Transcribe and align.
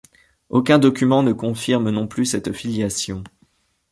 Aucun 0.49 0.79
document 0.79 1.21
ne 1.21 1.31
confirme 1.31 1.91
non 1.91 2.07
plus 2.07 2.25
cette 2.25 2.51
filiation. 2.53 3.23